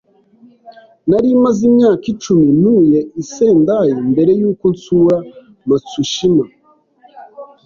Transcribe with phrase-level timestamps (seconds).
[1.09, 5.17] Nari maze imyaka icumi ntuye i Sendai mbere yuko nsura
[5.67, 6.45] Matsushima.